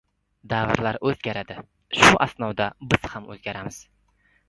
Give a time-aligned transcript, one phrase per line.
[0.53, 1.59] Davrlar o‘zgaradi,
[1.99, 3.83] shu asnoda biz ham o‘zgaramiz.